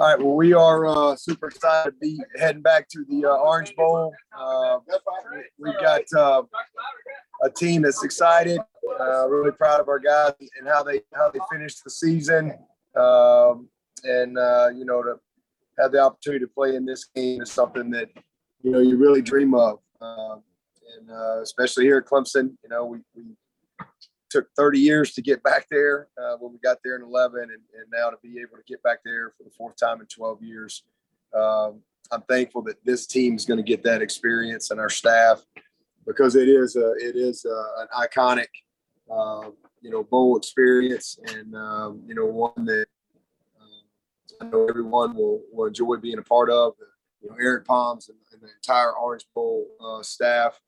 All 0.00 0.06
right. 0.06 0.18
Well, 0.18 0.34
we 0.34 0.54
are 0.54 0.86
uh, 0.86 1.14
super 1.14 1.48
excited 1.48 1.90
to 1.90 1.96
be 2.00 2.18
heading 2.38 2.62
back 2.62 2.88
to 2.88 3.04
the 3.06 3.26
uh, 3.26 3.36
Orange 3.36 3.76
Bowl. 3.76 4.14
Uh, 4.34 4.78
we've 5.58 5.78
got 5.78 6.00
uh, 6.16 6.42
a 7.42 7.50
team 7.50 7.82
that's 7.82 8.02
excited. 8.02 8.58
Uh, 8.98 9.28
really 9.28 9.50
proud 9.50 9.78
of 9.78 9.88
our 9.88 9.98
guys 9.98 10.32
and 10.58 10.66
how 10.66 10.82
they 10.82 11.02
how 11.12 11.30
they 11.30 11.38
finished 11.52 11.84
the 11.84 11.90
season. 11.90 12.54
Um, 12.96 13.68
and 14.02 14.38
uh, 14.38 14.70
you 14.74 14.86
know 14.86 15.02
to 15.02 15.16
have 15.78 15.92
the 15.92 16.00
opportunity 16.00 16.46
to 16.46 16.50
play 16.50 16.76
in 16.76 16.86
this 16.86 17.04
game 17.14 17.42
is 17.42 17.52
something 17.52 17.90
that 17.90 18.08
you 18.62 18.70
know 18.70 18.78
you 18.78 18.96
really 18.96 19.20
dream 19.20 19.52
of. 19.52 19.80
Um, 20.00 20.42
and 20.96 21.10
especially 21.42 21.84
here 21.84 21.98
at 21.98 22.06
Clemson, 22.06 22.56
you 22.62 22.70
know 22.70 22.86
we, 22.86 23.00
we 23.14 23.24
took 24.30 24.48
30 24.56 24.78
years 24.78 25.12
to 25.14 25.22
get 25.22 25.42
back 25.42 25.66
there 25.70 26.08
uh, 26.22 26.36
when 26.38 26.52
we 26.52 26.58
got 26.58 26.78
there 26.84 26.96
in 26.96 27.02
11 27.02 27.42
and, 27.42 27.50
and, 27.50 27.60
now 27.92 28.10
to 28.10 28.16
be 28.22 28.38
able 28.40 28.56
to 28.56 28.62
get 28.66 28.82
back 28.82 28.98
there 29.04 29.32
for 29.36 29.42
the 29.42 29.50
fourth 29.50 29.76
time 29.76 30.00
in 30.00 30.06
12 30.06 30.42
years. 30.42 30.84
Um, 31.34 31.82
i'm 32.12 32.22
thankful 32.22 32.62
that 32.62 32.84
this 32.84 33.06
team 33.06 33.36
is 33.36 33.44
going 33.44 33.56
to 33.56 33.62
get 33.62 33.82
that 33.84 34.02
experience 34.02 34.70
and 34.70 34.80
our 34.80 34.88
staff 34.88 35.42
because 36.06 36.34
it 36.34 36.48
is 36.48 36.76
a, 36.76 36.92
it 36.92 37.16
is 37.16 37.44
a, 37.44 37.82
an 37.82 37.88
iconic 37.98 38.48
uh, 39.10 39.50
you 39.80 39.90
know 39.90 40.04
bowl 40.04 40.36
experience 40.36 41.18
and 41.34 41.54
um, 41.54 42.02
you 42.06 42.14
know 42.14 42.26
one 42.26 42.64
that 42.64 42.86
um, 43.60 44.40
i 44.40 44.44
know 44.46 44.66
everyone 44.68 45.14
will, 45.14 45.42
will 45.52 45.66
enjoy 45.66 45.96
being 45.96 46.18
a 46.18 46.22
part 46.22 46.50
of 46.50 46.74
you 47.22 47.28
know 47.28 47.36
eric 47.40 47.64
Poms 47.64 48.08
and, 48.08 48.18
and 48.32 48.40
the 48.42 48.48
entire 48.54 48.92
orange 48.92 49.24
bowl 49.34 49.66
uh, 49.84 50.02
staff 50.02 50.60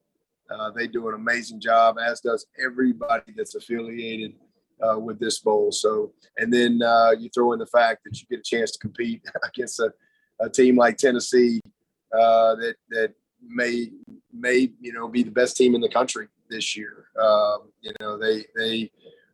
uh, 0.52 0.70
they 0.70 0.86
do 0.86 1.08
an 1.08 1.14
amazing 1.14 1.60
job, 1.60 1.96
as 1.98 2.20
does 2.20 2.46
everybody 2.62 3.32
that's 3.36 3.54
affiliated 3.54 4.34
uh, 4.82 4.98
with 4.98 5.18
this 5.18 5.38
bowl. 5.38 5.72
So, 5.72 6.12
and 6.36 6.52
then 6.52 6.82
uh, 6.82 7.12
you 7.18 7.30
throw 7.30 7.52
in 7.52 7.58
the 7.58 7.66
fact 7.66 8.02
that 8.04 8.20
you 8.20 8.26
get 8.28 8.40
a 8.40 8.42
chance 8.42 8.72
to 8.72 8.78
compete 8.78 9.22
against 9.44 9.80
a, 9.80 9.92
a 10.40 10.48
team 10.48 10.76
like 10.76 10.96
Tennessee 10.96 11.60
uh, 12.12 12.54
that 12.56 12.74
that 12.90 13.14
may 13.44 13.90
may 14.32 14.70
you 14.80 14.92
know 14.92 15.08
be 15.08 15.22
the 15.22 15.30
best 15.30 15.56
team 15.56 15.74
in 15.74 15.80
the 15.80 15.88
country 15.88 16.28
this 16.50 16.76
year. 16.76 17.06
Um, 17.20 17.70
you 17.80 17.92
know, 18.00 18.18
they 18.18 18.44
they 18.56 18.90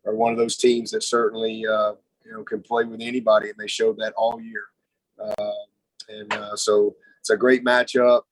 are 0.07 0.15
one 0.15 0.33
of 0.33 0.39
those 0.39 0.57
teams 0.57 0.91
that 0.93 1.03
certainly 1.03 1.67
uh, 1.67 1.93
you 2.25 2.33
know 2.33 2.45
can 2.45 2.63
play 2.63 2.85
with 2.85 3.01
anybody, 3.01 3.49
and 3.49 3.59
they 3.59 3.67
showed 3.67 3.99
that 3.99 4.15
all 4.17 4.41
year. 4.41 4.65
Uh, 5.23 5.53
and 6.09 6.33
so 6.55 6.95
it's 7.21 7.31
a 7.31 7.37
great 7.37 7.65
matchup, 7.65 8.23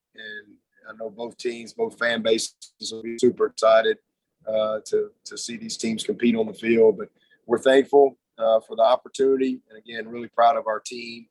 I 0.89 0.97
know 0.97 1.11
both 1.11 1.37
teams, 1.37 1.73
both 1.73 1.99
fan 1.99 2.23
bases 2.23 2.55
will 2.91 3.03
be 3.03 3.19
super 3.19 3.47
excited 3.47 3.99
uh, 4.47 4.81
to 4.87 5.11
to 5.25 5.39
see 5.39 5.57
these 5.57 5.77
teams 5.77 6.05
compete 6.05 6.37
on 6.37 6.47
the 6.47 6.55
field. 6.55 6.99
But 6.99 7.09
we're 7.47 7.59
thankful 7.59 8.19
uh, 8.39 8.61
for 8.61 8.77
the 8.77 8.83
opportunity, 8.83 9.61
and 9.69 9.79
again, 9.79 10.09
really 10.09 10.29
proud 10.29 10.57
of 10.57 10.67
our 10.67 10.81
team 10.81 11.27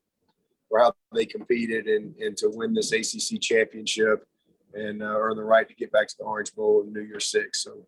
for 0.68 0.80
how 0.80 0.92
they 1.14 1.26
competed 1.26 1.86
and 1.86 2.14
and 2.16 2.36
to 2.38 2.50
win 2.52 2.74
this 2.74 2.92
ACC 2.92 3.40
championship 3.40 4.26
and 4.74 5.02
uh, 5.02 5.06
earn 5.06 5.36
the 5.36 5.44
right 5.44 5.68
to 5.68 5.74
get 5.74 5.92
back 5.92 6.08
to 6.08 6.14
the 6.18 6.24
Orange 6.24 6.54
Bowl 6.54 6.82
in 6.82 6.92
New 6.92 7.00
Year's 7.00 7.30
Six. 7.30 7.62
So, 7.62 7.86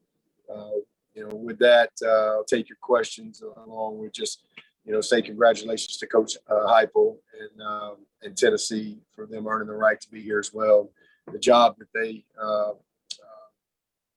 uh, 0.53 0.79
you 1.15 1.29
know, 1.29 1.35
with 1.35 1.59
that, 1.59 1.91
uh, 2.03 2.37
I'll 2.37 2.45
take 2.45 2.69
your 2.69 2.79
questions 2.81 3.43
along 3.67 3.99
with 3.99 4.13
just 4.13 4.43
you 4.85 4.93
know 4.93 5.01
say 5.01 5.21
congratulations 5.21 5.97
to 5.99 6.07
Coach 6.07 6.37
uh, 6.49 6.67
Heupel 6.67 7.17
and 7.39 7.63
um, 7.63 7.97
and 8.23 8.37
Tennessee 8.37 8.99
for 9.15 9.27
them 9.27 9.47
earning 9.47 9.69
the 9.69 9.75
right 9.75 10.01
to 10.01 10.11
be 10.11 10.23
here 10.23 10.39
as 10.39 10.53
well 10.53 10.91
the 11.33 11.39
job 11.39 11.77
that 11.79 11.89
they, 11.95 12.25
uh, 12.41 12.71
uh, 12.71 12.75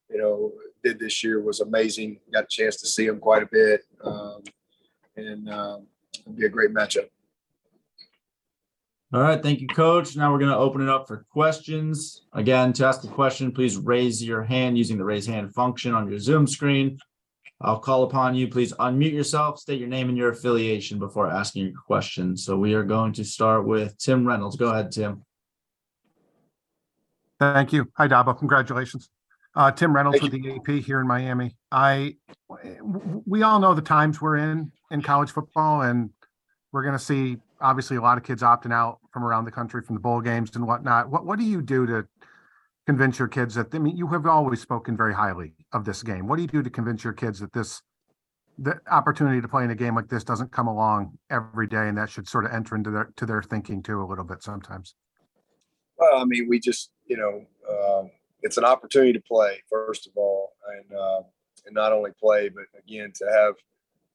you 0.09 0.17
know, 0.17 0.52
did 0.84 1.00
this 1.00 1.23
year 1.23 1.42
was 1.42 1.62
amazing. 1.62 2.20
Got 2.34 2.45
a 2.45 2.48
chance 2.48 2.78
to 2.78 2.88
see 2.88 3.08
them 3.08 3.20
quite 3.20 3.44
a 3.44 3.50
bit, 3.52 3.81
um, 4.04 4.44
and 5.16 5.50
um, 5.50 5.88
it'll 6.20 6.34
be 6.34 6.45
a 6.45 6.50
great 6.50 6.73
matchup. 6.73 7.09
All 9.14 9.22
right, 9.22 9.44
thank 9.44 9.59
you, 9.59 9.67
Coach. 9.67 10.16
Now 10.16 10.32
we're 10.32 10.39
going 10.39 10.52
to 10.52 10.58
open 10.58 10.82
it 10.82 10.88
up 10.88 11.06
for 11.06 11.26
questions. 11.32 12.22
Again, 12.32 12.72
to 12.73 12.86
ask 12.86 13.04
a 13.04 13.08
question, 13.08 13.52
please 13.52 13.76
raise 13.76 14.23
your 14.23 14.42
hand 14.42 14.78
using 14.78 14.98
the 14.98 15.04
raise 15.04 15.28
hand 15.28 15.54
function 15.54 15.94
on 15.94 16.09
your 16.09 16.17
Zoom 16.17 16.48
screen. 16.48 16.98
I'll 17.60 17.80
call 17.80 18.04
upon 18.04 18.36
you. 18.36 18.48
Please 18.48 18.73
unmute 18.73 19.11
yourself, 19.11 19.60
state 19.60 19.80
your 19.80 19.89
name 19.89 20.08
and 20.08 20.17
your 20.17 20.32
affiliation 20.32 20.98
before 20.98 21.30
asking 21.30 21.66
your 21.66 21.82
question. 21.86 22.38
So 22.38 22.58
we 22.58 22.73
are 22.73 22.83
going 22.83 23.11
to 23.14 23.26
start 23.26 23.67
with 23.67 23.98
Tim 23.98 24.26
Reynolds. 24.26 24.55
Go 24.55 24.70
ahead, 24.70 24.92
Tim. 24.92 25.26
Thank 27.42 27.74
you. 27.74 27.92
Hi, 27.98 28.08
Dabo. 28.08 28.38
Congratulations. 28.38 29.10
Uh, 29.56 29.72
Tim 29.72 29.96
Reynolds 29.96 30.22
with 30.22 30.32
the 30.32 30.56
AP 30.56 30.84
here 30.86 31.02
in 31.02 31.08
Miami. 31.08 31.58
I, 31.72 32.18
we 33.26 33.42
all 33.42 33.60
know 33.60 33.74
the 33.74 33.82
times 33.82 34.22
we're 34.22 34.38
in 34.38 34.72
in 34.92 35.02
college 35.02 35.32
football, 35.32 35.82
and 35.82 36.12
we're 36.72 36.84
going 36.84 36.94
to 36.94 37.04
see 37.04 37.38
obviously 37.60 37.98
a 37.98 38.02
lot 38.02 38.20
of 38.20 38.24
kids 38.24 38.44
opting 38.44 38.72
out 38.72 39.00
from 39.12 39.24
around 39.24 39.46
the 39.46 39.52
country 39.52 39.82
from 39.82 39.96
the 39.96 40.00
bowl 40.00 40.22
games 40.22 40.56
and 40.56 40.68
whatnot. 40.68 41.10
What 41.10 41.26
what 41.26 41.40
do 41.40 41.46
you 41.46 41.64
do 41.64 41.88
to 41.88 42.06
convince 42.86 43.18
your 43.18 43.28
kids 43.28 43.56
that 43.56 43.73
I 43.73 43.80
mean 43.80 43.98
you 43.98 44.06
have 44.10 44.28
always 44.28 44.62
spoken 44.62 44.96
very 44.96 45.16
highly 45.16 45.56
of 45.73 45.84
this 45.84 46.04
game. 46.04 46.28
What 46.28 46.36
do 46.36 46.44
you 46.44 46.48
do 46.48 46.62
to 46.62 46.70
convince 46.70 47.04
your 47.04 47.14
kids 47.14 47.40
that 47.40 47.54
this 47.54 47.82
the 48.60 48.80
opportunity 48.92 49.42
to 49.42 49.48
play 49.48 49.64
in 49.64 49.72
a 49.72 49.76
game 49.76 49.96
like 49.96 50.10
this 50.10 50.23
doesn't 50.23 50.52
come 50.52 50.68
along 50.68 51.18
every 51.32 51.66
day, 51.66 51.88
and 51.88 51.98
that 51.98 52.12
should 52.12 52.28
sort 52.28 52.46
of 52.46 52.52
enter 52.52 52.76
into 52.76 52.92
their 52.92 53.10
to 53.16 53.26
their 53.26 53.42
thinking 53.42 53.82
too 53.82 54.00
a 54.00 54.06
little 54.06 54.26
bit 54.26 54.44
sometimes. 54.44 54.94
Well, 56.02 56.18
I 56.18 56.26
mean, 56.26 56.48
we 56.50 56.60
just 56.60 56.90
you 57.11 57.17
know, 57.17 57.45
um, 57.70 58.10
it's 58.42 58.55
an 58.55 58.64
opportunity 58.64 59.11
to 59.11 59.20
play 59.20 59.61
first 59.70 60.08
of 60.08 60.14
all, 60.16 60.54
and 60.77 60.98
uh, 60.98 61.22
and 61.66 61.76
not 61.76 61.92
only 61.92 62.11
play, 62.17 62.48
but 62.48 62.64
again 62.80 63.11
to 63.16 63.26
have 63.26 63.55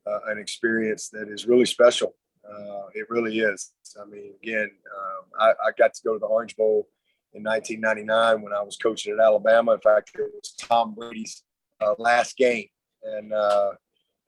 uh, 0.06 0.30
an 0.30 0.38
experience 0.38 1.10
that 1.10 1.28
is 1.28 1.46
really 1.46 1.66
special. 1.66 2.14
Uh, 2.42 2.86
it 2.94 3.06
really 3.10 3.40
is. 3.40 3.72
I 4.00 4.06
mean, 4.06 4.32
again, 4.42 4.70
um, 4.96 5.24
I, 5.38 5.50
I, 5.50 5.70
got 5.76 5.92
to 5.94 6.02
go 6.04 6.12
to 6.14 6.18
the 6.18 6.26
Orange 6.26 6.56
Bowl 6.56 6.88
in 7.34 7.42
1999 7.42 8.40
when 8.40 8.52
I 8.52 8.62
was 8.62 8.76
coaching 8.76 9.12
at 9.12 9.18
Alabama. 9.18 9.72
In 9.72 9.80
fact, 9.80 10.12
it 10.14 10.30
was 10.32 10.52
Tom 10.52 10.94
Brady's 10.94 11.42
uh, 11.82 11.94
last 11.98 12.36
game 12.36 12.68
and 13.02 13.32
uh, 13.32 13.72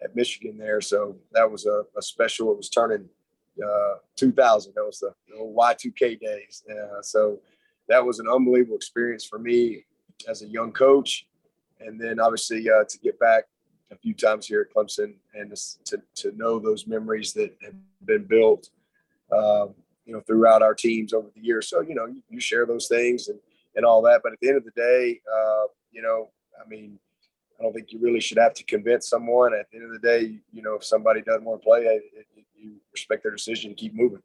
at 0.02 0.14
Michigan 0.14 0.58
there, 0.58 0.80
so 0.82 1.16
that 1.32 1.50
was 1.50 1.64
a, 1.64 1.84
a 1.96 2.02
special. 2.02 2.52
It 2.52 2.58
was 2.58 2.68
turning 2.68 3.08
uh, 3.64 3.94
2000. 4.16 4.74
That 4.74 4.84
was 4.84 4.98
the, 4.98 5.14
the 5.28 5.36
Y2K 5.36 6.20
days. 6.20 6.64
so 7.02 7.40
that 7.88 8.04
was 8.04 8.18
an 8.18 8.28
unbelievable 8.28 8.76
experience 8.76 9.24
for 9.24 9.38
me 9.38 9.84
as 10.28 10.42
a 10.42 10.46
young 10.46 10.72
coach. 10.72 11.26
And 11.80 12.00
then 12.00 12.20
obviously 12.20 12.68
uh, 12.68 12.84
to 12.88 12.98
get 12.98 13.18
back 13.18 13.44
a 13.90 13.96
few 13.96 14.14
times 14.14 14.46
here 14.46 14.60
at 14.60 14.74
Clemson 14.74 15.14
and 15.34 15.54
to, 15.86 16.02
to 16.16 16.36
know 16.36 16.58
those 16.58 16.86
memories 16.86 17.32
that 17.34 17.56
have 17.62 17.74
been 18.04 18.24
built, 18.24 18.68
um, 19.32 19.74
you 20.04 20.12
know, 20.12 20.20
throughout 20.20 20.62
our 20.62 20.74
teams 20.74 21.12
over 21.12 21.28
the 21.34 21.40
years. 21.40 21.68
So, 21.68 21.80
you 21.80 21.94
know, 21.94 22.06
you, 22.06 22.22
you, 22.28 22.40
share 22.40 22.66
those 22.66 22.88
things 22.88 23.28
and, 23.28 23.38
and 23.76 23.84
all 23.84 24.02
that. 24.02 24.20
But 24.22 24.32
at 24.32 24.40
the 24.40 24.48
end 24.48 24.56
of 24.58 24.64
the 24.64 24.70
day, 24.72 25.20
uh, 25.32 25.68
you 25.92 26.02
know, 26.02 26.30
I 26.62 26.68
mean, 26.68 26.98
I 27.58 27.62
don't 27.62 27.72
think 27.72 27.92
you 27.92 27.98
really 27.98 28.20
should 28.20 28.38
have 28.38 28.54
to 28.54 28.64
convince 28.64 29.08
someone. 29.08 29.54
At 29.54 29.70
the 29.70 29.78
end 29.78 29.86
of 29.86 29.92
the 29.92 30.06
day, 30.06 30.38
you 30.52 30.62
know, 30.62 30.74
if 30.74 30.84
somebody 30.84 31.22
doesn't 31.22 31.44
want 31.44 31.62
to 31.62 31.64
play, 31.64 32.00
you 32.56 32.74
respect 32.92 33.22
their 33.22 33.32
decision, 33.32 33.70
and 33.70 33.76
keep 33.76 33.94
moving. 33.94 34.22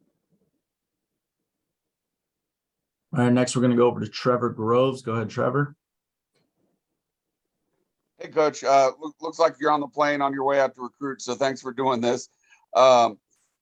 All 3.15 3.23
right, 3.23 3.31
next 3.31 3.55
we're 3.55 3.61
going 3.61 3.71
to 3.71 3.77
go 3.77 3.85
over 3.85 3.99
to 3.99 4.07
Trevor 4.07 4.49
Groves. 4.49 5.03
Go 5.03 5.13
ahead, 5.13 5.29
Trevor. 5.29 5.75
Hey, 8.17 8.29
Coach. 8.29 8.63
Uh, 8.63 8.91
look, 8.99 9.13
looks 9.21 9.37
like 9.37 9.53
you're 9.61 9.69
on 9.69 9.81
the 9.81 9.87
plane 9.87 10.19
on 10.19 10.33
your 10.33 10.45
way 10.45 10.59
out 10.59 10.73
to 10.73 10.81
recruit, 10.81 11.21
so 11.21 11.35
thanks 11.35 11.61
for 11.61 11.71
doing 11.71 12.01
this. 12.01 12.29
Um, 12.75 13.19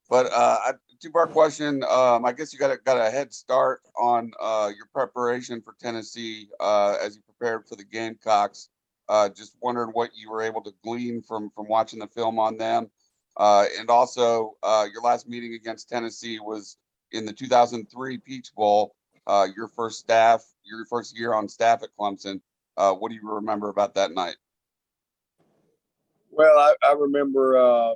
but 0.10 0.32
uh, 0.32 0.72
two-part 1.02 1.34
question. 1.34 1.84
Um, 1.84 2.24
I 2.24 2.32
guess 2.32 2.54
you 2.54 2.60
got 2.60 2.72
a, 2.72 2.78
got 2.78 2.96
a 2.96 3.12
head 3.12 3.34
start 3.34 3.82
on 4.00 4.32
uh, 4.40 4.72
your 4.74 4.86
preparation 4.94 5.62
for 5.62 5.76
Tennessee 5.82 6.48
uh, 6.62 6.96
as 7.02 7.18
you 7.18 7.22
prepared 7.24 7.68
for 7.68 7.76
the 7.76 7.84
Gamecocks. 7.84 8.70
Uh, 9.10 9.28
just 9.28 9.58
wondering 9.62 9.90
what 9.90 10.12
you 10.16 10.32
were 10.32 10.42
able 10.42 10.62
to 10.62 10.72
glean 10.82 11.22
from 11.22 11.52
from 11.54 11.68
watching 11.68 12.00
the 12.00 12.08
film 12.08 12.40
on 12.40 12.58
them, 12.58 12.90
uh, 13.36 13.66
and 13.78 13.90
also 13.90 14.56
uh, 14.64 14.86
your 14.94 15.02
last 15.02 15.28
meeting 15.28 15.56
against 15.56 15.90
Tennessee 15.90 16.40
was 16.40 16.78
in 17.12 17.26
the 17.26 17.34
2003 17.34 18.18
Peach 18.20 18.56
Bowl 18.56 18.96
uh, 19.28 19.48
your 19.56 19.68
first 19.68 20.00
staff, 20.00 20.44
your 20.64 20.86
first 20.86 21.18
year 21.18 21.34
on 21.34 21.48
staff 21.48 21.84
at 21.84 21.90
Clemson. 22.00 22.42
Uh, 22.78 22.94
what 22.94 23.10
do 23.10 23.16
you 23.16 23.30
remember 23.30 23.70
about 23.70 23.96
that 23.96 24.12
night? 24.12 24.36
Well, 26.30 26.58
I, 26.58 26.74
I 26.84 26.94
remember, 26.94 27.58
uh, 27.58 27.94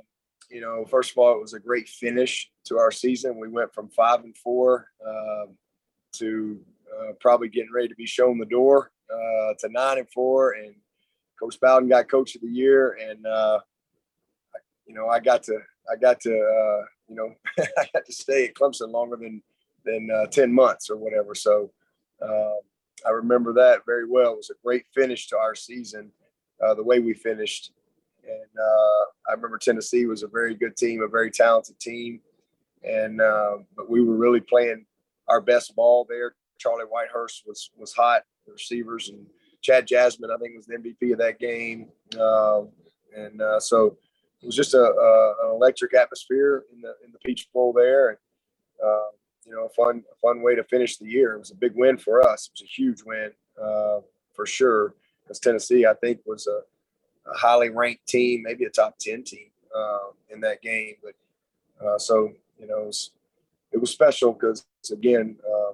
you 0.50 0.60
know, 0.60 0.84
first 0.84 1.10
of 1.10 1.18
all, 1.18 1.34
it 1.34 1.40
was 1.40 1.54
a 1.54 1.60
great 1.60 1.88
finish 1.88 2.50
to 2.64 2.78
our 2.78 2.90
season. 2.90 3.40
We 3.40 3.48
went 3.48 3.72
from 3.72 3.88
five 3.88 4.20
and 4.24 4.36
four 4.36 4.88
um, 5.06 5.56
to 6.14 6.60
uh, 6.92 7.12
probably 7.18 7.48
getting 7.48 7.72
ready 7.72 7.88
to 7.88 7.94
be 7.94 8.06
shown 8.06 8.38
the 8.38 8.44
door 8.44 8.92
uh, 9.10 9.54
to 9.60 9.68
nine 9.70 9.98
and 9.98 10.10
four, 10.10 10.52
and 10.52 10.74
Coach 11.40 11.58
Bowden 11.60 11.88
got 11.88 12.08
Coach 12.08 12.34
of 12.34 12.42
the 12.42 12.48
Year, 12.48 12.98
and 13.02 13.26
uh, 13.26 13.60
you 14.86 14.94
know, 14.94 15.08
I 15.08 15.18
got 15.18 15.42
to, 15.44 15.58
I 15.90 15.96
got 15.96 16.20
to, 16.20 16.84
you 17.08 17.16
know, 17.16 17.34
I 17.58 17.88
got 17.92 18.04
to 18.04 18.12
stay 18.12 18.46
at 18.46 18.54
Clemson 18.54 18.92
longer 18.92 19.16
than 19.16 19.42
than 19.86 20.10
uh, 20.10 20.26
10 20.26 20.52
months 20.52 20.90
or 20.90 20.96
whatever. 20.96 21.34
So 21.34 21.70
uh, 22.20 22.56
I 23.06 23.10
remember 23.10 23.52
that 23.54 23.86
very 23.86 24.08
well. 24.08 24.32
It 24.32 24.38
was 24.38 24.50
a 24.50 24.62
great 24.62 24.84
finish 24.94 25.28
to 25.28 25.38
our 25.38 25.54
season, 25.54 26.10
uh, 26.64 26.74
the 26.74 26.82
way 26.82 26.98
we 26.98 27.14
finished. 27.14 27.72
And 28.24 28.58
uh, 28.58 29.30
I 29.30 29.34
remember 29.34 29.58
Tennessee 29.58 30.06
was 30.06 30.22
a 30.22 30.28
very 30.28 30.54
good 30.54 30.76
team, 30.76 31.02
a 31.02 31.08
very 31.08 31.30
talented 31.30 31.78
team. 31.78 32.20
and 32.82 33.20
uh, 33.20 33.58
but 33.76 33.88
we 33.88 34.02
were 34.02 34.16
really 34.16 34.40
playing 34.40 34.84
our 35.28 35.40
best 35.40 35.74
ball 35.76 36.06
there. 36.08 36.34
Charlie 36.58 36.84
Whitehurst 36.84 37.46
was 37.46 37.70
was 37.76 37.92
hot 37.92 38.22
receivers, 38.46 39.08
and 39.08 39.26
Chad 39.62 39.86
Jasper 39.86 40.26
I 40.32 40.38
think 40.38 40.56
was 40.56 40.66
the 40.66 40.76
MVP 40.76 41.12
of 41.12 41.18
that 41.18 41.38
game, 41.38 41.88
uh, 42.18 42.62
and 43.16 43.40
uh, 43.40 43.60
so 43.60 43.96
it 44.42 44.46
was 44.46 44.56
just 44.56 44.74
a, 44.74 44.82
a, 44.82 45.34
an 45.44 45.54
electric 45.54 45.94
atmosphere 45.94 46.64
in 46.72 46.80
the 46.80 46.94
in 47.04 47.12
the 47.12 47.18
Peach 47.24 47.48
Bowl 47.52 47.72
there, 47.72 48.08
and 48.10 48.18
a 49.66 49.68
fun 49.70 50.02
fun 50.20 50.42
way 50.42 50.54
to 50.54 50.64
finish 50.64 50.96
the 50.96 51.06
year. 51.06 51.34
It 51.34 51.38
was 51.38 51.50
a 51.50 51.56
big 51.56 51.72
win 51.74 51.98
for 51.98 52.26
us. 52.26 52.46
It 52.48 52.52
was 52.54 52.62
a 52.62 52.72
huge 52.72 53.02
win 53.04 53.30
uh, 53.60 54.00
for 54.34 54.46
sure, 54.46 54.94
because 55.22 55.40
Tennessee 55.40 55.86
I 55.86 55.94
think 55.94 56.20
was 56.26 56.46
a, 56.46 56.60
a, 57.30 57.36
highly 57.36 57.70
ranked 57.70 58.06
team, 58.06 58.42
maybe 58.42 58.64
a 58.64 58.70
top 58.70 58.98
ten 58.98 59.22
team 59.22 59.50
uh, 59.76 60.10
in 60.30 60.40
that 60.40 60.62
game, 60.62 60.94
but 61.02 61.14
so 62.00 62.32
you 62.58 62.66
know, 62.66 62.82
it 62.82 62.86
was, 62.86 63.10
it 63.72 63.78
was 63.78 63.90
special 63.90 64.32
because 64.32 64.64
again, 64.90 65.36
uh, 65.44 65.72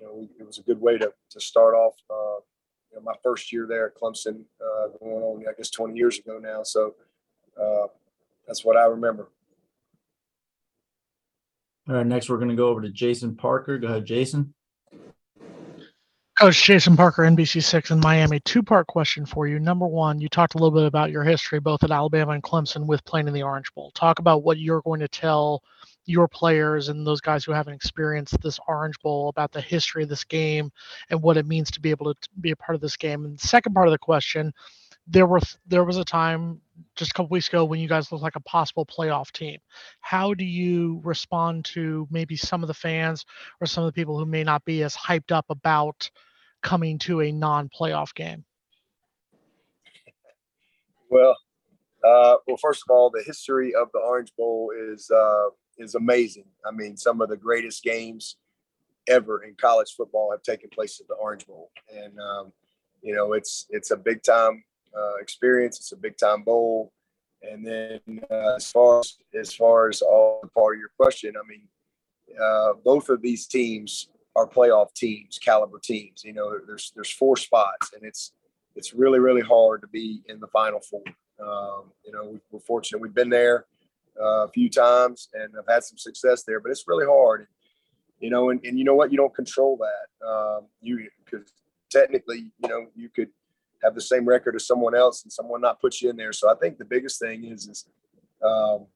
you 0.00 0.06
know, 0.06 0.28
it 0.38 0.46
was 0.46 0.58
a 0.58 0.62
good 0.62 0.80
way 0.80 0.98
to, 0.98 1.12
to 1.30 1.40
start 1.40 1.74
off, 1.74 1.94
uh, 2.10 2.40
you 2.90 2.96
know, 2.96 3.02
my 3.02 3.14
first 3.22 3.52
year 3.52 3.66
there 3.68 3.88
at 3.88 3.96
Clemson, 3.96 4.42
uh, 4.60 4.88
going 5.00 5.22
on, 5.22 5.44
I 5.48 5.52
guess, 5.56 5.70
20 5.70 5.96
years 5.96 6.18
ago 6.18 6.38
now. 6.38 6.62
So 6.62 6.94
uh, 7.60 7.88
that's 8.46 8.64
what 8.64 8.76
I 8.76 8.86
remember. 8.86 9.28
All 11.88 11.94
right, 11.94 12.06
next 12.06 12.28
we're 12.28 12.36
going 12.36 12.50
to 12.50 12.54
go 12.54 12.68
over 12.68 12.82
to 12.82 12.90
Jason 12.90 13.34
Parker. 13.34 13.78
Go 13.78 13.88
ahead, 13.88 14.04
Jason. 14.04 14.52
Coach 16.38 16.62
Jason 16.62 16.96
Parker, 16.96 17.22
NBC6 17.22 17.90
in 17.90 17.98
Miami. 17.98 18.38
Two 18.40 18.62
part 18.62 18.86
question 18.86 19.26
for 19.26 19.48
you. 19.48 19.58
Number 19.58 19.86
one, 19.86 20.20
you 20.20 20.28
talked 20.28 20.54
a 20.54 20.58
little 20.58 20.78
bit 20.78 20.86
about 20.86 21.10
your 21.10 21.24
history 21.24 21.58
both 21.58 21.82
at 21.82 21.90
Alabama 21.90 22.32
and 22.32 22.42
Clemson 22.42 22.86
with 22.86 23.04
playing 23.04 23.26
in 23.26 23.34
the 23.34 23.42
Orange 23.42 23.72
Bowl. 23.74 23.90
Talk 23.92 24.18
about 24.18 24.44
what 24.44 24.58
you're 24.58 24.82
going 24.82 25.00
to 25.00 25.08
tell 25.08 25.62
your 26.04 26.28
players 26.28 26.90
and 26.90 27.06
those 27.06 27.20
guys 27.20 27.44
who 27.44 27.52
haven't 27.52 27.74
experienced 27.74 28.40
this 28.40 28.60
Orange 28.68 29.00
Bowl 29.00 29.30
about 29.30 29.50
the 29.50 29.60
history 29.60 30.02
of 30.02 30.08
this 30.08 30.24
game 30.24 30.70
and 31.10 31.20
what 31.20 31.36
it 31.36 31.46
means 31.46 31.70
to 31.70 31.80
be 31.80 31.90
able 31.90 32.14
to 32.14 32.28
be 32.40 32.50
a 32.50 32.56
part 32.56 32.76
of 32.76 32.80
this 32.80 32.96
game. 32.96 33.24
And 33.24 33.40
second 33.40 33.74
part 33.74 33.88
of 33.88 33.92
the 33.92 33.98
question, 33.98 34.52
there 35.08 35.26
were 35.26 35.40
there 35.66 35.84
was 35.84 35.96
a 35.96 36.04
time 36.04 36.60
just 36.94 37.10
a 37.10 37.14
couple 37.14 37.30
weeks 37.30 37.48
ago 37.48 37.64
when 37.64 37.80
you 37.80 37.88
guys 37.88 38.12
looked 38.12 38.22
like 38.22 38.36
a 38.36 38.40
possible 38.40 38.84
playoff 38.84 39.32
team. 39.32 39.58
How 40.00 40.34
do 40.34 40.44
you 40.44 41.00
respond 41.02 41.64
to 41.66 42.06
maybe 42.10 42.36
some 42.36 42.62
of 42.62 42.68
the 42.68 42.74
fans 42.74 43.24
or 43.60 43.66
some 43.66 43.84
of 43.84 43.88
the 43.88 43.98
people 43.98 44.18
who 44.18 44.26
may 44.26 44.44
not 44.44 44.64
be 44.64 44.82
as 44.82 44.94
hyped 44.94 45.32
up 45.32 45.46
about 45.48 46.10
coming 46.62 46.98
to 46.98 47.22
a 47.22 47.32
non-playoff 47.32 48.14
game? 48.14 48.44
Well, 51.10 51.36
uh, 52.04 52.36
well, 52.46 52.58
first 52.60 52.82
of 52.86 52.94
all, 52.94 53.10
the 53.10 53.22
history 53.24 53.74
of 53.74 53.88
the 53.92 54.00
Orange 54.00 54.32
Bowl 54.36 54.72
is 54.76 55.10
uh, 55.10 55.48
is 55.78 55.94
amazing. 55.94 56.46
I 56.66 56.70
mean, 56.70 56.96
some 56.96 57.22
of 57.22 57.30
the 57.30 57.36
greatest 57.36 57.82
games 57.82 58.36
ever 59.08 59.42
in 59.42 59.54
college 59.54 59.94
football 59.96 60.30
have 60.32 60.42
taken 60.42 60.68
place 60.68 61.00
at 61.00 61.08
the 61.08 61.14
Orange 61.14 61.46
Bowl, 61.46 61.70
and 61.94 62.12
um, 62.20 62.52
you 63.00 63.14
know 63.14 63.32
it's 63.32 63.66
it's 63.70 63.90
a 63.90 63.96
big 63.96 64.22
time 64.22 64.64
uh, 64.96 65.16
experience. 65.20 65.78
It's 65.78 65.92
a 65.92 65.96
big 65.96 66.16
time 66.16 66.42
bowl, 66.42 66.92
and 67.42 67.66
then 67.66 68.00
uh, 68.30 68.56
as 68.56 68.70
far 68.70 69.00
as 69.00 69.16
as 69.38 69.54
far 69.54 69.88
as 69.88 70.02
all 70.02 70.48
part 70.54 70.76
of 70.76 70.80
your 70.80 70.90
question, 70.98 71.34
I 71.36 71.46
mean, 71.48 71.68
uh, 72.40 72.74
both 72.84 73.08
of 73.08 73.22
these 73.22 73.46
teams 73.46 74.08
are 74.36 74.46
playoff 74.46 74.94
teams, 74.94 75.38
caliber 75.38 75.80
teams. 75.82 76.24
You 76.24 76.32
know, 76.32 76.58
there's 76.66 76.92
there's 76.94 77.10
four 77.10 77.36
spots, 77.36 77.92
and 77.94 78.04
it's 78.04 78.32
it's 78.76 78.94
really 78.94 79.18
really 79.18 79.42
hard 79.42 79.80
to 79.82 79.88
be 79.88 80.22
in 80.28 80.40
the 80.40 80.48
final 80.48 80.80
four. 80.80 81.02
Um, 81.40 81.92
you 82.04 82.12
know, 82.12 82.38
we're 82.50 82.60
fortunate 82.60 83.00
we've 83.00 83.14
been 83.14 83.30
there 83.30 83.66
uh, 84.20 84.44
a 84.44 84.48
few 84.48 84.68
times 84.68 85.28
and 85.34 85.52
I've 85.56 85.72
had 85.72 85.84
some 85.84 85.98
success 85.98 86.42
there, 86.42 86.60
but 86.60 86.70
it's 86.70 86.88
really 86.88 87.06
hard. 87.06 87.46
You 88.20 88.30
know, 88.30 88.50
and, 88.50 88.60
and 88.64 88.76
you 88.76 88.84
know 88.84 88.94
what? 88.94 89.12
You 89.12 89.16
don't 89.16 89.34
control 89.34 89.78
that. 89.78 90.26
Um, 90.26 90.66
you 90.80 91.08
because 91.24 91.52
technically, 91.90 92.50
you 92.58 92.68
know, 92.68 92.86
you 92.96 93.08
could 93.08 93.28
have 93.82 93.94
the 93.94 94.00
same 94.00 94.26
record 94.26 94.56
as 94.56 94.66
someone 94.66 94.94
else 94.94 95.22
and 95.22 95.32
someone 95.32 95.60
not 95.60 95.80
put 95.80 96.00
you 96.00 96.10
in 96.10 96.16
there. 96.16 96.32
So 96.32 96.50
I 96.50 96.54
think 96.54 96.78
the 96.78 96.84
biggest 96.84 97.20
thing 97.20 97.44
is 97.44 97.66
is 97.68 97.84
um, 98.44 98.86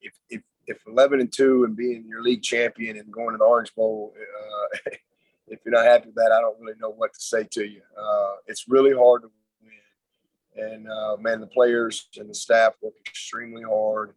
if 0.00 0.12
if 0.28 0.42
if 0.66 0.78
11 0.86 1.20
and 1.20 1.32
two 1.32 1.64
and 1.64 1.76
being 1.76 2.06
your 2.08 2.22
league 2.22 2.42
champion 2.42 2.96
and 2.96 3.12
going 3.12 3.32
to 3.32 3.38
the 3.38 3.44
Orange 3.44 3.74
Bowl, 3.74 4.14
uh, 4.16 4.90
if 5.48 5.60
you're 5.64 5.74
not 5.74 5.84
happy 5.84 6.06
with 6.06 6.14
that, 6.14 6.32
I 6.32 6.40
don't 6.40 6.58
really 6.60 6.78
know 6.80 6.90
what 6.90 7.12
to 7.12 7.20
say 7.20 7.46
to 7.52 7.64
you. 7.66 7.82
Uh, 7.98 8.32
it's 8.46 8.64
really 8.68 8.94
hard 8.94 9.22
to 9.22 9.30
win, 9.62 10.70
and 10.72 10.90
uh, 10.90 11.16
man, 11.18 11.40
the 11.40 11.46
players 11.46 12.08
and 12.16 12.28
the 12.28 12.34
staff 12.34 12.74
work 12.82 12.94
extremely 13.06 13.62
hard. 13.62 14.14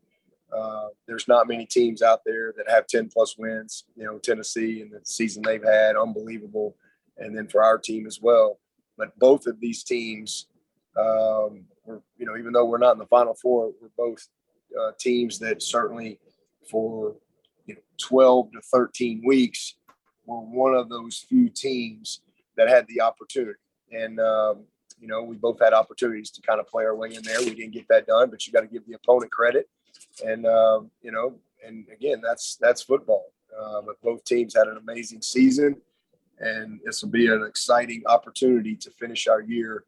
Uh, 0.56 0.88
there's 1.08 1.28
not 1.28 1.48
many 1.48 1.66
teams 1.66 2.02
out 2.02 2.22
there 2.26 2.54
that 2.56 2.70
have 2.70 2.88
10 2.88 3.10
plus 3.10 3.38
wins. 3.38 3.84
You 3.96 4.06
know, 4.06 4.18
Tennessee 4.18 4.82
and 4.82 4.92
the 4.92 5.02
season 5.04 5.44
they've 5.44 5.64
had, 5.64 5.98
unbelievable. 5.98 6.78
And 7.18 7.36
then 7.36 7.48
for 7.48 7.64
our 7.64 7.78
team 7.78 8.08
as 8.08 8.22
well. 8.22 8.60
But 8.98 9.18
both 9.20 9.46
of 9.48 9.60
these 9.60 9.84
teams, 9.84 10.48
um, 10.98 11.66
we're, 11.86 12.02
you 12.18 12.26
know, 12.26 12.38
even 12.38 12.54
though 12.54 12.66
we're 12.66 12.78
not 12.78 12.94
in 12.94 13.00
the 13.00 13.06
Final 13.06 13.34
Four, 13.36 13.72
we're 13.82 13.90
both 13.98 14.28
uh, 14.80 14.92
teams 15.00 15.40
that 15.40 15.62
certainly 15.62 16.20
for 16.70 17.16
you 17.66 17.76
know 17.76 17.82
12 17.98 18.52
to 18.54 18.62
13 18.62 19.24
weeks 19.26 19.76
were 20.26 20.40
one 20.40 20.74
of 20.74 20.90
those 20.90 21.26
few 21.30 21.50
teams 21.50 22.22
that 22.58 22.68
had 22.68 22.86
the 22.88 23.02
opportunity. 23.02 23.60
And 23.92 24.20
um, 24.20 24.64
you 25.00 25.08
know, 25.08 25.22
we 25.22 25.36
both 25.38 25.60
had 25.60 25.74
opportunities 25.74 26.32
to 26.32 26.42
kind 26.42 26.60
of 26.60 26.68
play 26.68 26.84
our 26.84 26.96
way 26.96 27.14
in 27.14 27.22
there. 27.24 27.40
We 27.40 27.54
didn't 27.54 27.74
get 27.74 27.88
that 27.90 28.08
done, 28.08 28.30
but 28.30 28.46
you 28.46 28.54
got 28.54 28.62
to 28.62 28.68
give 28.68 28.86
the 28.88 28.94
opponent 28.94 29.32
credit 29.32 29.70
and 30.26 30.46
um, 30.46 30.92
you 31.02 31.12
know, 31.12 31.36
and 31.66 31.86
again, 31.92 32.22
that's 32.24 32.58
that's 32.60 32.82
football. 32.82 33.26
Uh, 33.58 33.82
but 33.82 34.02
both 34.02 34.24
teams 34.24 34.56
had 34.56 34.68
an 34.68 34.78
amazing 34.78 35.22
season, 35.22 35.76
and 36.40 36.80
this 36.86 37.02
will 37.02 37.10
be 37.10 37.28
an 37.28 37.44
exciting 37.44 38.04
opportunity 38.06 38.76
to 38.76 38.92
finish 38.92 39.28
our 39.28 39.42
year 39.42 39.86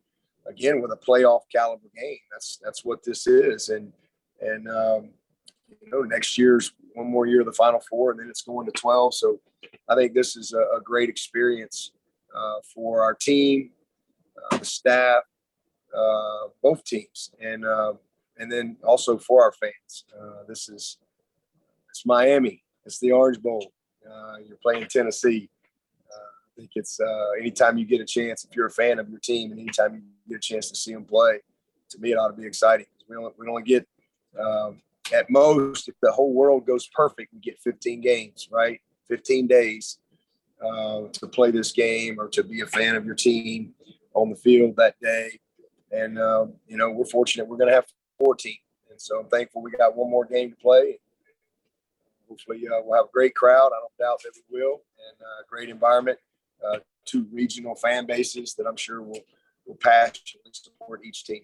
again 0.48 0.82
with 0.82 0.92
a 0.92 0.98
playoff 0.98 1.42
caliber 1.52 1.90
game. 1.96 2.18
That's 2.32 2.60
that's 2.64 2.84
what 2.84 3.04
this 3.04 3.28
is, 3.28 3.70
and 3.70 3.94
and 4.42 4.68
um, 4.68 5.10
you 5.82 5.92
know, 5.92 6.02
next 6.02 6.38
year's 6.38 6.74
one 6.94 7.10
more 7.10 7.26
year 7.26 7.42
of 7.42 7.46
the 7.46 7.54
Final 7.54 7.82
Four, 7.90 8.12
and 8.12 8.20
then 8.20 8.30
it's 8.30 8.42
going 8.42 8.66
to 8.66 8.72
twelve. 8.72 9.14
So 9.14 9.40
I 9.88 9.96
think 9.96 10.14
this 10.14 10.36
is 10.36 10.54
a, 10.54 10.78
a 10.78 10.82
great 10.84 11.10
experience 11.10 11.92
uh, 12.36 12.56
for 12.74 13.04
our 13.04 13.14
team, 13.14 13.72
uh, 14.52 14.58
the 14.58 14.66
staff, 14.66 15.24
uh, 15.96 16.48
both 16.62 16.84
teams, 16.84 17.32
and 17.42 17.66
uh, 17.66 17.94
and 18.38 18.52
then 18.52 18.78
also 18.84 19.18
for 19.18 19.44
our 19.44 19.52
fans. 19.52 20.06
Uh, 20.20 20.44
this 20.48 20.70
is 20.70 20.98
it's 21.90 22.06
Miami. 22.06 22.64
It's 22.86 23.00
the 23.00 23.12
Orange 23.12 23.42
Bowl. 23.42 23.72
Uh, 24.10 24.38
you're 24.48 24.58
playing 24.58 24.88
Tennessee. 24.90 25.50
I 26.60 26.62
think 26.62 26.72
it's 26.76 27.00
uh, 27.00 27.32
anytime 27.40 27.78
you 27.78 27.86
get 27.86 28.02
a 28.02 28.06
chance, 28.06 28.44
if 28.44 28.54
you're 28.54 28.66
a 28.66 28.72
fan 28.72 29.00
of 29.00 29.10
your 29.10 29.20
team, 29.20 29.52
and 29.52 29.60
anytime 29.62 29.96
you 29.96 30.02
get 30.28 30.38
a 30.38 30.40
chance 30.42 30.70
to 30.70 30.76
see 30.76 30.94
them 30.94 31.06
play, 31.06 31.40
to 31.92 32.00
me 32.00 32.12
it 32.12 32.16
ought 32.16 32.28
to 32.28 32.34
be 32.34 32.46
exciting. 32.46 32.86
We 33.08 33.16
only 33.16 33.32
we 33.38 33.48
only 33.48 33.64
get 33.64 33.88
um, 34.38 34.82
at 35.14 35.30
most 35.30 35.88
if 35.88 35.96
the 36.02 36.12
whole 36.12 36.34
world 36.34 36.68
goes 36.68 36.88
perfect, 36.88 37.34
we 37.34 37.40
get 37.40 37.58
15 37.64 38.02
games, 38.02 38.50
right? 38.52 38.82
15 39.08 39.48
days 39.48 40.00
uh, 40.62 41.04
to 41.14 41.28
play 41.28 41.50
this 41.50 41.72
game 41.72 42.20
or 42.20 42.28
to 42.28 42.44
be 42.44 42.60
a 42.60 42.68
fan 42.68 42.96
of 42.96 43.06
your 43.06 43.16
team 43.16 43.74
on 44.14 44.30
the 44.30 44.36
field 44.36 44.76
that 44.76 44.96
day. 45.02 45.40
And 45.92 46.20
um, 46.20 46.56
you 46.68 46.76
know, 46.76 46.92
we're 46.92 47.06
fortunate 47.06 47.48
we're 47.48 47.58
going 47.58 47.70
to 47.70 47.76
have 47.76 47.86
14. 48.18 48.54
And 48.92 49.00
so 49.00 49.22
I'm 49.22 49.30
thankful 49.30 49.62
we 49.62 49.72
got 49.72 49.96
one 49.96 50.10
more 50.10 50.26
game 50.26 50.50
to 50.50 50.58
play. 50.58 51.00
Hopefully, 52.28 52.68
uh, 52.68 52.82
we'll 52.84 52.98
have 52.98 53.06
a 53.06 53.14
great 53.14 53.34
crowd. 53.34 53.72
I 53.74 53.80
don't 53.80 53.98
doubt 53.98 54.20
that 54.24 54.34
we 54.52 54.60
will, 54.60 54.82
and 55.08 55.22
a 55.22 55.24
uh, 55.24 55.44
great 55.50 55.70
environment. 55.70 56.20
Uh, 56.68 56.80
two 57.06 57.28
regional 57.32 57.76
fan 57.76 58.06
bases 58.06 58.54
that 58.56 58.68
I'm 58.68 58.78
sure 58.78 59.02
will 59.02 59.22
will 59.66 59.76
passionately 59.76 60.52
support 60.52 61.06
each 61.06 61.26
team. 61.26 61.44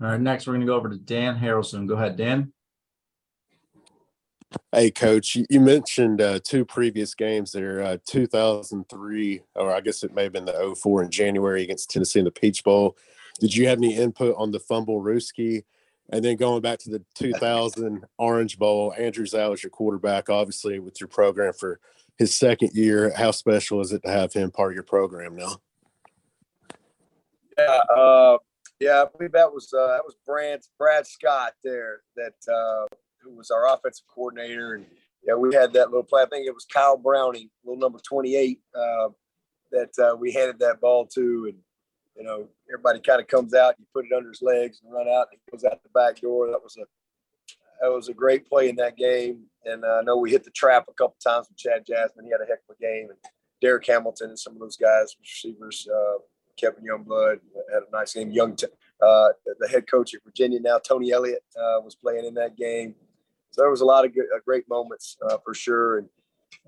All 0.00 0.08
right, 0.08 0.20
next 0.20 0.46
we're 0.46 0.54
going 0.54 0.62
to 0.62 0.66
go 0.66 0.76
over 0.76 0.88
to 0.88 0.98
Dan 0.98 1.38
Harrelson. 1.38 1.86
Go 1.86 1.94
ahead, 1.94 2.16
Dan. 2.16 2.52
Hey, 4.70 4.90
coach, 4.90 5.36
you 5.48 5.60
mentioned 5.60 6.20
uh, 6.20 6.40
two 6.42 6.64
previous 6.64 7.14
games 7.14 7.52
there 7.52 7.82
uh, 7.82 7.96
2003, 8.06 9.42
or 9.54 9.72
I 9.72 9.80
guess 9.80 10.02
it 10.02 10.14
may 10.14 10.24
have 10.24 10.32
been 10.32 10.44
the 10.44 10.74
04 10.78 11.04
in 11.04 11.10
January 11.10 11.62
against 11.62 11.90
Tennessee 11.90 12.18
in 12.18 12.24
the 12.24 12.30
Peach 12.30 12.62
Bowl. 12.62 12.96
Did 13.40 13.54
you 13.54 13.68
have 13.68 13.78
any 13.78 13.96
input 13.96 14.34
on 14.36 14.50
the 14.50 14.60
fumblerooski? 14.60 15.64
And 16.10 16.24
then 16.24 16.36
going 16.36 16.60
back 16.60 16.78
to 16.80 16.90
the 16.90 17.02
2000 17.14 18.04
Orange 18.18 18.58
Bowl, 18.58 18.92
Andrew 18.98 19.24
Zow 19.24 19.50
was 19.50 19.62
your 19.62 19.70
quarterback, 19.70 20.28
obviously 20.28 20.78
with 20.78 21.00
your 21.00 21.08
program 21.08 21.54
for 21.54 21.80
his 22.18 22.36
second 22.36 22.70
year. 22.74 23.12
How 23.16 23.30
special 23.30 23.80
is 23.80 23.92
it 23.92 24.02
to 24.04 24.10
have 24.10 24.32
him 24.32 24.50
part 24.50 24.72
of 24.72 24.74
your 24.74 24.84
program 24.84 25.36
now? 25.36 25.56
Yeah, 27.58 27.80
uh, 27.94 28.38
yeah, 28.80 29.02
I 29.02 29.16
believe 29.16 29.32
that 29.32 29.52
was 29.52 29.72
uh, 29.72 29.88
that 29.88 30.04
was 30.04 30.16
Brad 30.26 30.60
Brad 30.78 31.06
Scott 31.06 31.52
there 31.62 32.00
that 32.16 32.34
uh, 32.52 32.86
who 33.20 33.36
was 33.36 33.50
our 33.50 33.72
offensive 33.72 34.06
coordinator, 34.12 34.74
and 34.74 34.86
yeah, 35.24 35.34
we 35.34 35.54
had 35.54 35.72
that 35.74 35.90
little 35.90 36.02
play. 36.02 36.22
I 36.22 36.26
think 36.26 36.46
it 36.46 36.54
was 36.54 36.64
Kyle 36.64 36.96
Browning, 36.96 37.50
little 37.64 37.80
number 37.80 37.98
28, 37.98 38.60
uh, 38.74 39.08
that 39.70 39.90
uh, 40.02 40.16
we 40.16 40.32
handed 40.32 40.58
that 40.60 40.80
ball 40.80 41.06
to, 41.14 41.46
and 41.48 41.58
you 42.16 42.24
know, 42.24 42.48
everybody 42.72 43.00
kind 43.00 43.20
of 43.20 43.28
comes 43.28 43.54
out, 43.54 43.74
you 43.78 43.86
put 43.94 44.04
it 44.04 44.12
under 44.16 44.28
his 44.30 44.42
legs 44.42 44.80
and 44.82 44.92
run 44.92 45.08
out, 45.08 45.28
and 45.30 45.40
he 45.44 45.50
goes 45.50 45.64
out 45.64 45.82
the 45.82 45.88
back 45.90 46.20
door. 46.20 46.48
That 46.50 46.62
was 46.62 46.76
a 46.76 46.84
that 47.82 47.92
was 47.92 48.08
a 48.08 48.14
great 48.14 48.48
play 48.48 48.68
in 48.68 48.76
that 48.76 48.96
game. 48.96 49.40
And 49.64 49.84
uh, 49.84 49.98
I 50.00 50.02
know 50.02 50.16
we 50.16 50.30
hit 50.30 50.44
the 50.44 50.50
trap 50.50 50.86
a 50.88 50.94
couple 50.94 51.16
times 51.22 51.48
with 51.48 51.58
Chad 51.58 51.84
Jasper. 51.84 52.22
He 52.24 52.30
had 52.30 52.40
a 52.40 52.46
heck 52.46 52.60
of 52.68 52.76
a 52.76 52.80
game. 52.80 53.08
And 53.10 53.18
Derrick 53.60 53.86
Hamilton 53.86 54.30
and 54.30 54.38
some 54.38 54.54
of 54.54 54.60
those 54.60 54.76
guys, 54.76 55.16
receivers, 55.20 55.88
uh, 55.92 56.18
Kevin 56.56 56.84
Youngblood 56.84 57.40
had 57.72 57.82
a 57.82 57.90
nice 57.92 58.14
game. 58.14 58.30
Young, 58.30 58.56
uh, 59.00 59.28
the 59.58 59.68
head 59.68 59.90
coach 59.90 60.14
at 60.14 60.22
Virginia 60.24 60.60
now, 60.60 60.78
Tony 60.78 61.10
Elliott, 61.10 61.42
uh, 61.56 61.80
was 61.80 61.96
playing 61.96 62.24
in 62.24 62.34
that 62.34 62.56
game. 62.56 62.94
So 63.50 63.62
there 63.62 63.70
was 63.70 63.80
a 63.80 63.84
lot 63.84 64.04
of 64.04 64.14
good, 64.14 64.26
uh, 64.34 64.38
great 64.44 64.68
moments 64.68 65.16
uh, 65.28 65.38
for 65.44 65.52
sure. 65.52 65.98
And 65.98 66.08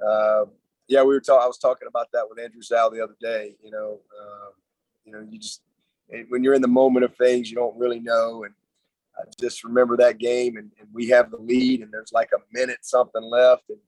uh, 0.04 0.46
yeah, 0.88 1.02
we 1.02 1.14
were 1.14 1.20
talking. 1.20 1.44
I 1.44 1.46
was 1.46 1.58
talking 1.58 1.88
about 1.88 2.08
that 2.12 2.26
with 2.28 2.40
Andrew 2.40 2.60
Zow 2.60 2.90
the 2.90 3.02
other 3.02 3.16
day. 3.20 3.54
You 3.62 3.70
know, 3.70 4.00
um, 4.20 4.52
you 5.04 5.12
know, 5.12 5.26
you 5.30 5.38
just 5.38 5.62
when 6.28 6.42
you're 6.42 6.54
in 6.54 6.62
the 6.62 6.68
moment 6.68 7.04
of 7.04 7.16
things, 7.16 7.50
you 7.50 7.56
don't 7.56 7.76
really 7.78 8.00
know. 8.00 8.44
And 8.44 8.54
I 9.16 9.22
just 9.40 9.64
remember 9.64 9.96
that 9.98 10.18
game, 10.18 10.56
and, 10.56 10.70
and 10.78 10.88
we 10.92 11.08
have 11.08 11.30
the 11.30 11.36
lead, 11.36 11.82
and 11.82 11.92
there's 11.92 12.12
like 12.12 12.30
a 12.34 12.42
minute 12.52 12.78
something 12.82 13.22
left, 13.22 13.64
and 13.68 13.78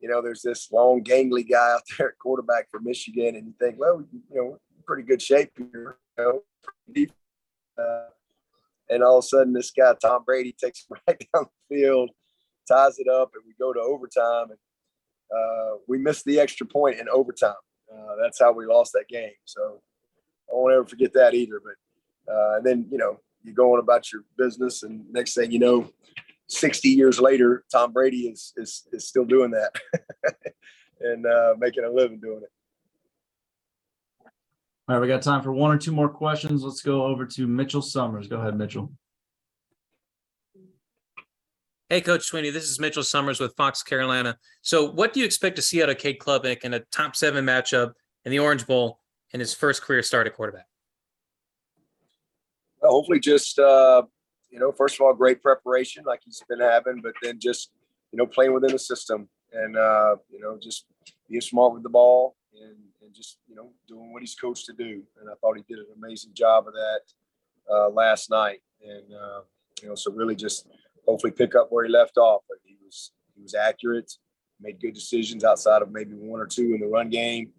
you 0.00 0.08
know, 0.08 0.20
there's 0.20 0.42
this 0.42 0.70
long, 0.70 1.02
gangly 1.02 1.48
guy 1.48 1.72
out 1.74 1.82
there 1.98 2.10
at 2.10 2.18
quarterback 2.18 2.68
for 2.70 2.80
Michigan, 2.80 3.36
and 3.36 3.46
you 3.46 3.54
think, 3.58 3.78
well, 3.78 4.02
you 4.12 4.22
know, 4.36 4.58
pretty 4.86 5.02
good 5.02 5.22
shape 5.22 5.50
here, 5.56 5.98
you 6.18 6.42
know. 6.96 7.06
Uh, 7.78 8.06
and 8.88 9.02
all 9.02 9.18
of 9.18 9.24
a 9.24 9.26
sudden, 9.26 9.52
this 9.52 9.70
guy 9.70 9.94
Tom 10.00 10.24
Brady 10.24 10.52
takes 10.52 10.86
right 11.08 11.26
down 11.34 11.46
the 11.68 11.76
field, 11.76 12.10
ties 12.68 12.98
it 12.98 13.08
up, 13.08 13.32
and 13.34 13.42
we 13.46 13.54
go 13.58 13.72
to 13.72 13.80
overtime, 13.80 14.50
and 14.50 14.58
uh, 15.34 15.78
we 15.88 15.98
missed 15.98 16.24
the 16.24 16.40
extra 16.40 16.66
point 16.66 16.98
in 16.98 17.08
overtime. 17.08 17.54
Uh, 17.92 18.14
that's 18.20 18.40
how 18.40 18.52
we 18.52 18.66
lost 18.66 18.92
that 18.92 19.08
game. 19.08 19.32
So 19.44 19.80
I 20.50 20.54
won't 20.54 20.74
ever 20.74 20.86
forget 20.86 21.12
that 21.14 21.34
either. 21.34 21.60
But 21.62 22.32
uh, 22.32 22.56
and 22.56 22.66
then 22.66 22.86
you 22.90 22.98
know 22.98 23.20
you're 23.46 23.54
going 23.54 23.80
about 23.80 24.12
your 24.12 24.22
business, 24.36 24.82
and 24.82 25.10
next 25.12 25.34
thing 25.34 25.50
you 25.50 25.58
know, 25.58 25.90
60 26.48 26.88
years 26.88 27.20
later, 27.20 27.64
Tom 27.70 27.92
Brady 27.92 28.28
is 28.28 28.52
is, 28.56 28.86
is 28.92 29.08
still 29.08 29.24
doing 29.24 29.52
that 29.52 29.74
and 31.00 31.26
uh, 31.26 31.54
making 31.58 31.84
a 31.84 31.90
living 31.90 32.20
doing 32.20 32.42
it. 32.42 32.50
All 34.88 34.94
right, 34.94 35.00
we 35.00 35.08
got 35.08 35.22
time 35.22 35.42
for 35.42 35.52
one 35.52 35.72
or 35.72 35.78
two 35.78 35.90
more 35.90 36.08
questions. 36.08 36.62
Let's 36.62 36.82
go 36.82 37.04
over 37.04 37.26
to 37.26 37.46
Mitchell 37.46 37.82
Summers. 37.82 38.28
Go 38.28 38.40
ahead, 38.40 38.56
Mitchell. 38.56 38.92
Hey, 41.88 42.00
Coach 42.00 42.30
Swinney, 42.30 42.52
this 42.52 42.64
is 42.64 42.80
Mitchell 42.80 43.02
Summers 43.02 43.38
with 43.38 43.54
Fox 43.56 43.82
Carolina. 43.82 44.36
So, 44.62 44.90
what 44.90 45.12
do 45.12 45.20
you 45.20 45.26
expect 45.26 45.56
to 45.56 45.62
see 45.62 45.82
out 45.82 45.90
of 45.90 45.98
Cade 45.98 46.18
Klubnik 46.18 46.64
in 46.64 46.74
a 46.74 46.80
top 46.92 47.16
seven 47.16 47.44
matchup 47.44 47.92
in 48.24 48.30
the 48.30 48.38
Orange 48.40 48.66
Bowl 48.66 49.00
in 49.32 49.40
his 49.40 49.54
first 49.54 49.82
career 49.82 50.02
start 50.02 50.26
at 50.26 50.34
quarterback? 50.34 50.66
Hopefully, 52.88 53.20
just 53.20 53.58
uh, 53.58 54.02
you 54.50 54.58
know, 54.58 54.72
first 54.72 54.96
of 54.96 55.02
all, 55.02 55.14
great 55.14 55.42
preparation 55.42 56.04
like 56.06 56.20
he's 56.24 56.42
been 56.48 56.60
having, 56.60 57.00
but 57.02 57.14
then 57.22 57.38
just 57.38 57.70
you 58.12 58.18
know, 58.18 58.26
playing 58.26 58.54
within 58.54 58.72
the 58.72 58.78
system 58.78 59.28
and 59.52 59.76
uh, 59.76 60.16
you 60.30 60.40
know, 60.40 60.58
just 60.60 60.86
being 61.28 61.40
smart 61.40 61.74
with 61.74 61.82
the 61.82 61.88
ball 61.88 62.36
and 62.54 62.76
and 63.02 63.14
just 63.14 63.38
you 63.48 63.54
know 63.54 63.70
doing 63.86 64.12
what 64.12 64.22
he's 64.22 64.34
coached 64.34 64.66
to 64.66 64.72
do. 64.72 65.02
And 65.20 65.30
I 65.30 65.34
thought 65.40 65.56
he 65.56 65.64
did 65.68 65.78
an 65.78 65.86
amazing 65.96 66.32
job 66.34 66.66
of 66.66 66.74
that 66.74 67.00
uh, 67.72 67.88
last 67.90 68.30
night. 68.30 68.60
And 68.82 69.14
uh, 69.14 69.40
you 69.82 69.88
know, 69.88 69.94
so 69.94 70.12
really 70.12 70.36
just 70.36 70.66
hopefully 71.06 71.32
pick 71.32 71.54
up 71.54 71.68
where 71.70 71.84
he 71.84 71.90
left 71.90 72.16
off. 72.18 72.42
But 72.48 72.58
he 72.64 72.76
was 72.84 73.12
he 73.34 73.42
was 73.42 73.54
accurate, 73.54 74.12
made 74.60 74.80
good 74.80 74.94
decisions 74.94 75.44
outside 75.44 75.82
of 75.82 75.90
maybe 75.90 76.14
one 76.14 76.40
or 76.40 76.46
two 76.46 76.74
in 76.74 76.80
the 76.80 76.86
run 76.86 77.10
game. 77.10 77.52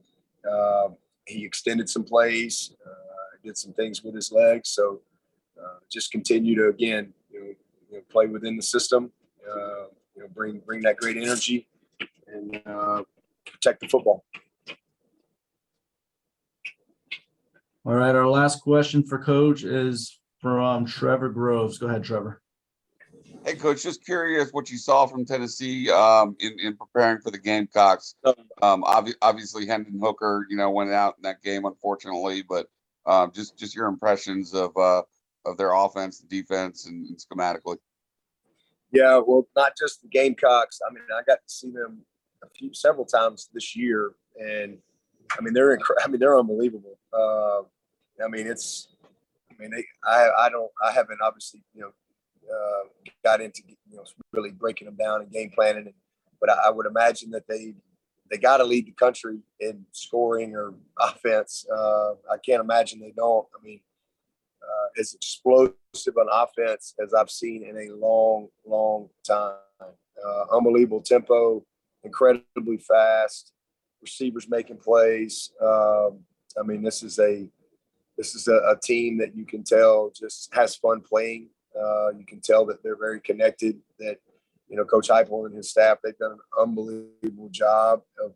Uh, 0.49 0.89
he 1.25 1.45
extended 1.45 1.89
some 1.89 2.03
plays, 2.03 2.73
uh, 2.85 3.37
did 3.43 3.57
some 3.57 3.73
things 3.73 4.03
with 4.03 4.15
his 4.15 4.31
legs. 4.31 4.69
So 4.69 5.01
uh, 5.61 5.79
just 5.89 6.11
continue 6.11 6.55
to 6.55 6.69
again, 6.69 7.13
you 7.31 7.39
know, 7.39 7.47
you 7.89 7.97
know, 7.97 8.03
play 8.09 8.27
within 8.27 8.55
the 8.55 8.63
system. 8.63 9.11
Uh, 9.49 9.85
you 10.15 10.23
know, 10.23 10.27
bring 10.33 10.59
bring 10.59 10.81
that 10.81 10.97
great 10.97 11.17
energy 11.17 11.67
and 12.27 12.61
protect 13.45 13.79
the 13.79 13.87
football. 13.87 14.25
All 17.85 17.93
right, 17.93 18.13
our 18.13 18.27
last 18.27 18.61
question 18.61 19.01
for 19.01 19.17
Coach 19.17 19.63
is 19.63 20.19
from 20.41 20.85
Trevor 20.85 21.29
Groves. 21.29 21.77
Go 21.77 21.87
ahead, 21.87 22.03
Trevor. 22.03 22.41
Hey, 23.45 23.55
Coach, 23.55 23.83
just 23.83 24.03
curious 24.03 24.49
what 24.51 24.69
you 24.69 24.77
saw 24.77 25.05
from 25.05 25.25
Tennessee 25.25 25.89
um, 25.89 26.35
in, 26.41 26.59
in 26.59 26.75
preparing 26.75 27.21
for 27.21 27.31
the 27.31 27.37
Gamecocks. 27.37 28.15
Um, 28.61 28.83
ob- 28.83 29.07
obviously, 29.21 29.65
Hendon 29.65 29.99
Hooker, 30.01 30.45
you 30.49 30.57
know, 30.57 30.69
went 30.69 30.91
out 30.91 31.15
in 31.17 31.23
that 31.23 31.41
game, 31.41 31.63
unfortunately, 31.63 32.41
but 32.41 32.67
um, 33.05 33.31
just 33.33 33.57
just 33.57 33.73
your 33.73 33.87
impressions 33.87 34.53
of 34.53 34.75
uh, 34.75 35.03
of 35.47 35.57
their 35.57 35.73
offense, 35.73 36.19
defense, 36.19 36.85
and, 36.85 37.07
and 37.07 37.17
schematically. 37.17 37.77
Yeah, 38.91 39.21
well, 39.25 39.47
not 39.55 39.73
just 39.77 40.01
the 40.01 40.07
Gamecocks. 40.07 40.79
I 40.87 40.93
mean, 40.93 41.03
I 41.13 41.21
got 41.23 41.39
to 41.45 41.53
see 41.53 41.71
them 41.71 42.01
a 42.43 42.49
few 42.49 42.73
several 42.73 43.05
times 43.05 43.49
this 43.53 43.75
year, 43.75 44.13
and 44.39 44.77
I 45.37 45.41
mean, 45.41 45.53
they're 45.53 45.73
incredible. 45.73 46.03
I 46.05 46.11
mean, 46.11 46.19
they're 46.19 46.37
unbelievable. 46.37 46.97
Uh, 47.11 47.61
I 48.23 48.27
mean, 48.29 48.47
it's. 48.47 48.89
I 49.51 49.61
mean, 49.61 49.71
they, 49.71 49.85
I 50.05 50.29
I 50.39 50.49
don't. 50.49 50.71
I 50.85 50.91
haven't 50.91 51.19
obviously 51.21 51.63
you 51.73 51.81
know 51.81 51.91
uh, 52.49 53.09
got 53.23 53.41
into 53.41 53.61
you 53.89 53.97
know 53.97 54.03
really 54.31 54.51
breaking 54.51 54.85
them 54.85 54.95
down 54.95 55.21
and 55.21 55.31
game 55.31 55.51
planning, 55.53 55.85
and, 55.87 55.95
but 56.39 56.49
I, 56.49 56.67
I 56.67 56.69
would 56.69 56.85
imagine 56.85 57.31
that 57.31 57.47
they 57.47 57.73
they 58.29 58.37
got 58.37 58.57
to 58.57 58.63
lead 58.63 58.87
the 58.87 58.91
country 58.91 59.39
in 59.59 59.85
scoring 59.91 60.55
or 60.55 60.73
offense. 60.99 61.65
Uh, 61.73 62.11
I 62.31 62.37
can't 62.43 62.61
imagine 62.61 62.99
they 62.99 63.13
don't. 63.15 63.47
I 63.59 63.63
mean, 63.63 63.81
as 64.97 65.13
explosive 65.13 66.17
on 66.17 66.27
offense 66.31 66.93
as 67.03 67.13
I've 67.13 67.29
seen 67.29 67.63
in 67.63 67.77
a 67.77 67.95
long, 67.95 68.47
long 68.65 69.09
time. 69.25 69.55
Uh, 69.81 70.55
unbelievable 70.55 71.01
tempo, 71.01 71.63
incredibly 72.03 72.77
fast, 72.77 73.53
receivers 74.01 74.47
making 74.49 74.77
plays. 74.77 75.51
Um, 75.61 76.19
I 76.59 76.63
mean, 76.65 76.81
this 76.81 77.03
is 77.03 77.19
a 77.19 77.47
this 78.17 78.33
is 78.33 78.47
a, 78.47 78.55
a, 78.55 78.75
team 78.81 79.19
that 79.19 79.35
you 79.35 79.45
can 79.45 79.63
tell 79.63 80.11
just 80.15 80.51
has 80.55 80.75
fun 80.75 81.01
playing. 81.01 81.49
Uh, 81.79 82.09
you 82.17 82.25
can 82.25 82.41
tell 82.41 82.65
that 82.65 82.81
they're 82.81 82.97
very 82.97 83.19
connected. 83.19 83.79
That 83.99 84.17
you 84.67 84.75
know, 84.75 84.85
Coach 84.85 85.09
Heupel 85.09 85.45
and 85.45 85.55
his 85.55 85.69
staff 85.69 85.99
they've 86.03 86.17
done 86.17 86.31
an 86.31 86.39
unbelievable 86.59 87.49
job 87.51 88.01
of 88.23 88.33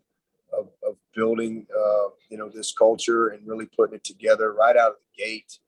of, 0.54 0.68
of 0.88 0.96
building 1.16 1.66
uh, 1.76 2.10
you 2.30 2.38
know 2.38 2.50
this 2.50 2.74
culture 2.74 3.30
and 3.30 3.48
really 3.48 3.66
putting 3.66 3.96
it 3.96 4.04
together 4.04 4.54
right 4.54 4.78
out 4.78 4.92
of 4.92 4.98
the 4.98 5.24
gate. 5.24 5.60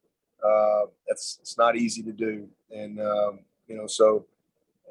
Uh, 0.44 0.88
it's 1.08 1.56
not 1.58 1.78
easy 1.78 2.04
to 2.04 2.12
do, 2.12 2.48
and 2.72 3.00
um, 3.00 3.40
you 3.68 3.76
know 3.76 3.88
so. 3.88 4.26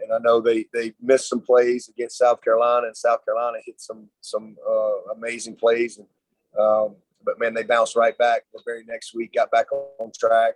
And 0.02 0.12
I 0.12 0.18
know 0.18 0.40
they 0.40 0.64
they 0.73 0.94
missed 1.00 1.28
some 1.28 1.40
plays 1.40 1.88
against 1.88 2.18
South 2.18 2.42
Carolina, 2.42 2.87
and 2.87 2.97
South 2.97 3.25
Carolina 3.25 3.59
hit 3.64 3.80
some 3.80 4.09
some 4.21 4.56
uh, 4.68 5.12
amazing 5.14 5.56
plays, 5.56 5.99
and 5.99 6.06
um, 6.59 6.97
but 7.25 7.38
man, 7.38 7.54
they 7.54 7.62
bounced 7.62 7.94
right 7.94 8.16
back 8.16 8.42
the 8.52 8.61
very 8.64 8.85
next 8.85 9.14
week, 9.14 9.35
got 9.35 9.50
back 9.50 9.66
on 9.73 10.11
track, 10.18 10.54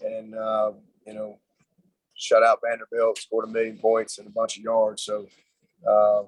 and 0.00 0.34
uh, 0.34 0.72
you 1.06 1.14
know 1.14 1.38
shut 2.16 2.42
out 2.42 2.60
Vanderbilt, 2.64 3.18
scored 3.18 3.48
a 3.48 3.52
million 3.52 3.78
points 3.78 4.18
and 4.18 4.26
a 4.26 4.30
bunch 4.30 4.56
of 4.56 4.64
yards. 4.64 5.02
So, 5.02 5.26
uh, 5.88 6.22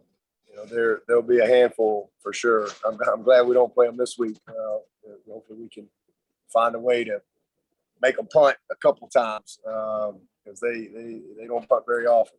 you 0.49 0.57
know, 0.57 0.65
there 0.67 1.01
there'll 1.07 1.23
be 1.23 1.41
a 1.41 1.47
handful 1.47 2.11
for 2.21 2.33
sure. 2.33 2.69
I'm, 2.87 2.99
I'm 3.13 3.23
glad 3.23 3.47
we 3.47 3.55
don't 3.55 3.75
play 3.75 3.87
them 3.87 3.97
this 3.97 4.17
week. 4.19 4.37
Uh, 4.49 4.79
hopefully, 5.31 5.59
we 5.61 5.69
can 5.69 5.89
find 6.53 6.75
a 6.75 6.79
way 6.79 7.05
to 7.05 7.21
make 8.03 8.17
them 8.17 8.27
punt 8.27 8.57
a 8.71 8.77
couple 8.77 9.09
times 9.09 9.59
because 9.65 10.15
um, 10.63 10.69
they, 10.71 10.87
they 10.89 11.21
they 11.39 11.47
don't 11.47 11.69
punt 11.69 11.85
very 11.87 12.07
often. 12.07 12.39